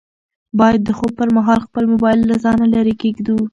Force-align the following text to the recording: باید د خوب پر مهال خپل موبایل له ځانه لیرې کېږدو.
باید 0.59 0.81
د 0.85 0.89
خوب 0.97 1.11
پر 1.19 1.29
مهال 1.37 1.59
خپل 1.67 1.83
موبایل 1.93 2.19
له 2.25 2.35
ځانه 2.43 2.65
لیرې 2.73 2.95
کېږدو. 3.01 3.37